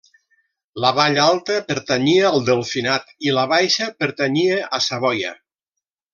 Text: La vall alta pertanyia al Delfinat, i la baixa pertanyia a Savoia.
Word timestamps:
La 0.85 0.89
vall 0.99 1.19
alta 1.25 1.57
pertanyia 1.67 2.31
al 2.31 2.47
Delfinat, 2.47 3.13
i 3.27 3.35
la 3.39 3.45
baixa 3.53 3.91
pertanyia 4.05 4.59
a 4.79 4.81
Savoia. 4.89 5.37